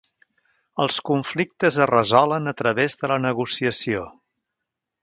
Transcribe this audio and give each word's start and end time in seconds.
Els 0.85 0.97
conflictes 1.09 1.77
es 1.87 1.89
resolen 1.93 2.53
a 2.53 2.55
través 2.63 2.99
de 3.03 3.13
la 3.13 3.21
negociació. 3.29 4.05